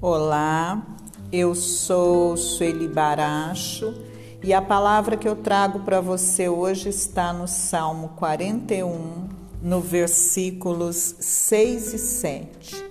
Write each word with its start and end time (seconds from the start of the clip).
Olá, 0.00 0.84
eu 1.32 1.54
sou 1.54 2.36
Sueli 2.36 2.88
Baracho 2.88 3.94
e 4.42 4.52
a 4.52 4.60
palavra 4.60 5.16
que 5.16 5.26
eu 5.26 5.36
trago 5.36 5.80
para 5.80 6.00
você 6.00 6.48
hoje 6.48 6.90
está 6.90 7.32
no 7.32 7.48
Salmo 7.48 8.10
41, 8.16 9.28
no 9.62 9.80
versículos 9.80 11.14
6 11.20 11.94
e 11.94 11.98
7. 11.98 12.84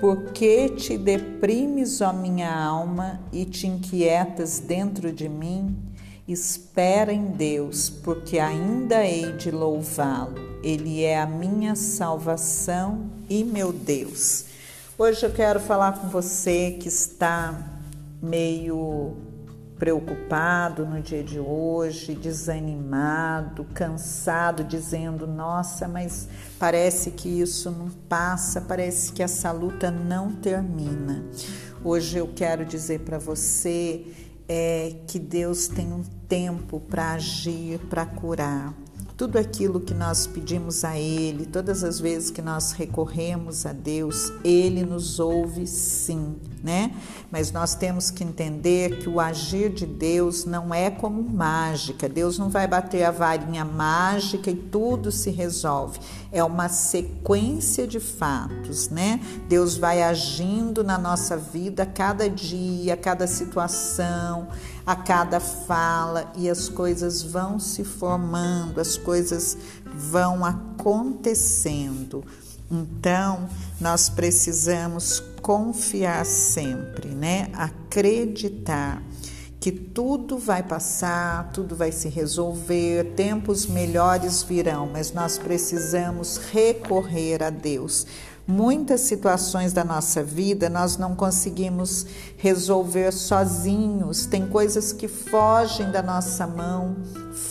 Por 0.00 0.32
que 0.32 0.70
te 0.70 0.98
deprimes, 0.98 2.00
ó 2.00 2.12
minha 2.12 2.52
alma, 2.52 3.20
e 3.32 3.44
te 3.44 3.68
inquietas 3.68 4.58
dentro 4.58 5.12
de 5.12 5.28
mim? 5.28 5.76
Espera 6.26 7.12
em 7.12 7.26
Deus, 7.26 7.88
porque 7.88 8.38
ainda 8.38 9.06
hei 9.06 9.32
de 9.36 9.50
louvá-lo. 9.50 10.34
Ele 10.62 11.04
é 11.04 11.20
a 11.20 11.26
minha 11.26 11.76
salvação 11.76 13.06
e 13.28 13.44
meu 13.44 13.72
Deus. 13.72 14.57
Hoje 15.00 15.24
eu 15.24 15.30
quero 15.30 15.60
falar 15.60 15.92
com 15.92 16.08
você 16.08 16.72
que 16.72 16.88
está 16.88 17.56
meio 18.20 19.16
preocupado 19.78 20.84
no 20.84 21.00
dia 21.00 21.22
de 21.22 21.38
hoje, 21.38 22.16
desanimado, 22.16 23.62
cansado, 23.72 24.64
dizendo: 24.64 25.24
Nossa, 25.24 25.86
mas 25.86 26.28
parece 26.58 27.12
que 27.12 27.28
isso 27.28 27.70
não 27.70 27.88
passa, 28.08 28.60
parece 28.60 29.12
que 29.12 29.22
essa 29.22 29.52
luta 29.52 29.88
não 29.88 30.32
termina. 30.32 31.24
Hoje 31.84 32.18
eu 32.18 32.32
quero 32.34 32.64
dizer 32.64 33.02
para 33.02 33.18
você 33.18 34.04
é, 34.48 34.96
que 35.06 35.20
Deus 35.20 35.68
tem 35.68 35.92
um 35.92 36.02
tempo 36.28 36.80
para 36.80 37.12
agir, 37.12 37.78
para 37.88 38.04
curar 38.04 38.74
tudo 39.18 39.36
aquilo 39.36 39.80
que 39.80 39.92
nós 39.92 40.28
pedimos 40.28 40.84
a 40.84 40.96
Ele, 40.96 41.44
todas 41.44 41.82
as 41.82 41.98
vezes 41.98 42.30
que 42.30 42.40
nós 42.40 42.70
recorremos 42.70 43.66
a 43.66 43.72
Deus, 43.72 44.32
Ele 44.44 44.84
nos 44.84 45.18
ouve 45.18 45.66
sim, 45.66 46.36
né? 46.62 46.94
Mas 47.28 47.50
nós 47.50 47.74
temos 47.74 48.12
que 48.12 48.22
entender 48.22 49.00
que 49.00 49.08
o 49.08 49.18
agir 49.18 49.70
de 49.70 49.84
Deus 49.84 50.44
não 50.44 50.72
é 50.72 50.88
como 50.88 51.20
mágica. 51.20 52.08
Deus 52.08 52.38
não 52.38 52.48
vai 52.48 52.68
bater 52.68 53.02
a 53.02 53.10
varinha 53.10 53.64
mágica 53.64 54.52
e 54.52 54.54
tudo 54.54 55.10
se 55.10 55.30
resolve. 55.30 55.98
É 56.30 56.44
uma 56.44 56.68
sequência 56.68 57.88
de 57.88 57.98
fatos, 57.98 58.88
né? 58.88 59.20
Deus 59.48 59.76
vai 59.76 60.00
agindo 60.00 60.84
na 60.84 60.96
nossa 60.96 61.36
vida 61.36 61.84
cada 61.84 62.30
dia, 62.30 62.96
cada 62.96 63.26
situação, 63.26 64.46
a 64.88 64.96
cada 64.96 65.38
fala 65.38 66.32
e 66.34 66.48
as 66.48 66.70
coisas 66.70 67.22
vão 67.22 67.58
se 67.58 67.84
formando, 67.84 68.80
as 68.80 68.96
coisas 69.08 69.56
vão 69.86 70.44
acontecendo. 70.44 72.22
Então, 72.70 73.48
nós 73.80 74.10
precisamos 74.10 75.22
confiar 75.40 76.26
sempre, 76.26 77.08
né? 77.08 77.48
Acreditar 77.54 79.02
que 79.60 79.72
tudo 79.72 80.38
vai 80.38 80.62
passar, 80.62 81.50
tudo 81.52 81.74
vai 81.74 81.90
se 81.90 82.08
resolver, 82.08 83.14
tempos 83.16 83.66
melhores 83.66 84.42
virão, 84.42 84.88
mas 84.92 85.12
nós 85.12 85.36
precisamos 85.36 86.38
recorrer 86.52 87.42
a 87.42 87.50
Deus. 87.50 88.06
Muitas 88.46 89.02
situações 89.02 89.74
da 89.74 89.84
nossa 89.84 90.22
vida 90.22 90.70
nós 90.70 90.96
não 90.96 91.14
conseguimos 91.14 92.06
resolver 92.38 93.12
sozinhos, 93.12 94.24
tem 94.24 94.48
coisas 94.48 94.90
que 94.90 95.06
fogem 95.06 95.90
da 95.90 96.02
nossa 96.02 96.46
mão, 96.46 96.96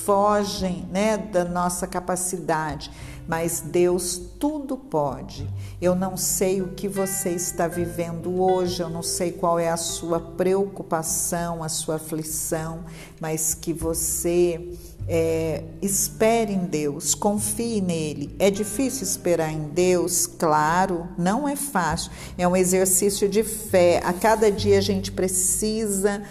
fogem 0.04 0.88
né, 0.92 1.18
da 1.18 1.46
nossa 1.46 1.86
capacidade, 1.86 2.90
mas 3.28 3.60
Deus 3.60 4.20
tudo 4.40 4.78
pode. 4.78 5.48
Eu 5.82 5.96
não 5.96 6.16
sei 6.16 6.62
o 6.62 6.70
que 6.70 6.88
você 6.88 7.32
está 7.32 7.68
vivendo 7.68 8.42
hoje, 8.42 8.82
eu 8.82 8.90
não 8.90 9.04
sei 9.04 9.32
qual 9.32 9.60
é 9.60 9.70
a 9.70 9.78
sua 9.78 10.20
preocupação, 10.20 11.64
a 11.64 11.70
sua 11.70 11.96
aflição, 11.96 12.86
mas 13.20 13.54
que 13.54 13.74
você 13.74 14.74
é, 15.08 15.64
espere 15.82 16.54
em 16.54 16.66
Deus, 16.66 17.16
confie 17.16 17.80
nele. 17.82 18.36
É 18.38 18.52
difícil 18.52 19.04
esperar 19.04 19.52
em 19.52 19.70
Deus? 19.70 20.28
Claro, 20.28 21.08
não 21.18 21.48
é 21.48 21.56
fácil. 21.56 22.12
É 22.38 22.48
um 22.48 22.56
exercício 22.56 23.30
de 23.30 23.44
fé. 23.44 24.02
A 24.04 24.12
cada 24.12 24.52
dia 24.52 24.78
a 24.78 24.82
gente 24.82 25.12
precisa 25.12 26.22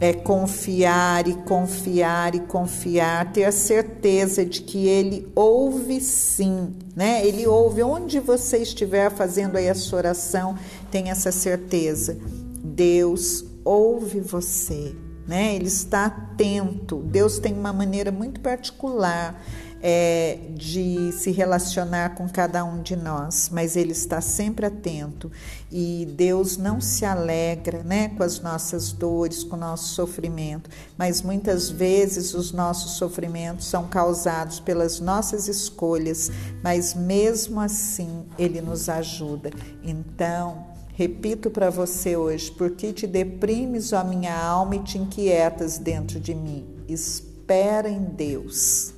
é, 0.00 0.12
confiar 0.12 1.26
e 1.26 1.34
confiar 1.34 2.34
e 2.34 2.40
confiar, 2.40 3.32
ter 3.32 3.44
a 3.44 3.52
certeza 3.52 4.44
de 4.44 4.62
que 4.62 4.86
Ele 4.86 5.26
ouve 5.34 6.00
sim, 6.00 6.74
né? 6.94 7.26
Ele 7.26 7.46
ouve 7.46 7.82
onde 7.82 8.20
você 8.20 8.58
estiver 8.58 9.10
fazendo 9.10 9.56
aí 9.56 9.68
a 9.68 9.74
sua 9.74 9.98
oração, 9.98 10.56
tenha 10.90 11.12
essa 11.12 11.32
certeza. 11.32 12.18
Deus 12.62 13.44
ouve 13.64 14.20
você 14.20 14.94
né? 15.26 15.54
Ele 15.54 15.66
está 15.66 16.06
atento. 16.06 16.96
Deus 16.96 17.38
tem 17.38 17.52
uma 17.52 17.72
maneira 17.72 18.10
muito 18.10 18.40
particular 18.40 19.40
é, 19.82 20.38
de 20.50 21.12
se 21.12 21.30
relacionar 21.30 22.14
com 22.14 22.28
cada 22.28 22.64
um 22.64 22.82
de 22.82 22.96
nós, 22.96 23.50
mas 23.52 23.76
Ele 23.76 23.92
está 23.92 24.20
sempre 24.20 24.66
atento 24.66 25.30
e 25.70 26.08
Deus 26.16 26.56
não 26.56 26.80
se 26.80 27.04
alegra, 27.04 27.82
né, 27.82 28.08
com 28.08 28.22
as 28.22 28.40
nossas 28.40 28.92
dores, 28.92 29.44
com 29.44 29.56
o 29.56 29.58
nosso 29.58 29.94
sofrimento, 29.94 30.70
mas 30.96 31.22
muitas 31.22 31.68
vezes 31.68 32.34
os 32.34 32.52
nossos 32.52 32.92
sofrimentos 32.92 33.66
são 33.66 33.86
causados 33.86 34.60
pelas 34.60 35.00
nossas 35.00 35.48
escolhas, 35.48 36.30
mas 36.62 36.94
mesmo 36.94 37.60
assim 37.60 38.24
Ele 38.38 38.60
nos 38.60 38.88
ajuda. 38.88 39.50
Então 39.82 40.75
Repito 40.96 41.50
para 41.50 41.68
você 41.68 42.16
hoje, 42.16 42.50
porque 42.50 42.90
te 42.90 43.06
deprimes, 43.06 43.92
ó 43.92 44.02
minha 44.02 44.34
alma, 44.34 44.76
e 44.76 44.82
te 44.82 44.96
inquietas 44.96 45.76
dentro 45.76 46.18
de 46.18 46.34
mim. 46.34 46.64
Espera 46.88 47.86
em 47.86 48.02
Deus. 48.02 48.94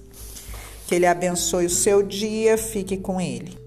Que 0.87 0.95
Ele 0.95 1.07
abençoe 1.07 1.67
o 1.67 1.71
seu 1.71 2.01
dia, 2.05 2.57
fique 2.57 2.97
com 2.97 3.21
Ele. 3.21 3.59